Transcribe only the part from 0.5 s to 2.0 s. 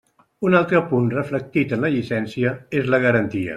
altre punt reflectit en la